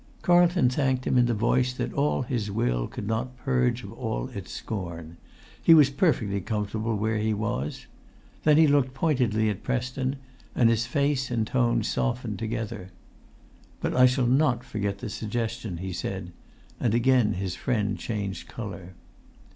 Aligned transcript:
Carlton 0.23 0.67
thanked 0.67 1.05
him 1.05 1.15
in 1.15 1.27
the 1.27 1.33
voice 1.35 1.73
that 1.73 1.93
all 1.93 2.23
his 2.23 2.49
will 2.49 2.87
could 2.87 3.05
not 3.05 3.37
purge 3.37 3.83
of 3.83 3.93
all 3.93 4.29
its 4.29 4.51
scorn; 4.51 5.15
he 5.61 5.75
was 5.75 5.91
perfectly 5.91 6.41
comfortable 6.41 6.97
where 6.97 7.19
he 7.19 7.35
was. 7.35 7.85
Then 8.43 8.57
he 8.57 8.65
looked 8.65 8.95
pointedly 8.95 9.47
at 9.51 9.61
Preston, 9.61 10.15
and 10.55 10.71
his 10.71 10.87
face 10.87 11.29
and 11.29 11.45
tone 11.45 11.83
softened 11.83 12.39
together. 12.39 12.89
"But 13.79 13.95
I 13.95 14.07
shall 14.07 14.25
not 14.25 14.63
forget 14.63 14.97
the 14.97 15.09
suggestion," 15.11 15.77
he 15.77 15.93
said; 15.93 16.31
and 16.79 16.95
again 16.95 17.33
his 17.33 17.53
friend 17.55 17.95
changed 17.95 18.47
colour. 18.47 18.95